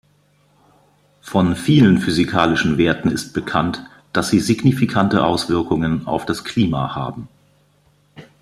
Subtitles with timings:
[1.21, 7.27] Von vielen physikalischen Werten ist bekannt, dass sie signifikante Auswirkungen auf das Klima haben.